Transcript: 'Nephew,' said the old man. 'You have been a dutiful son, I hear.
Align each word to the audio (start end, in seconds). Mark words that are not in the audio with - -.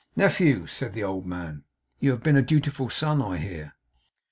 'Nephew,' 0.15 0.65
said 0.65 0.93
the 0.93 1.03
old 1.03 1.27
man. 1.27 1.63
'You 1.99 2.09
have 2.09 2.23
been 2.23 2.35
a 2.35 2.41
dutiful 2.41 2.89
son, 2.89 3.21
I 3.21 3.37
hear. 3.37 3.75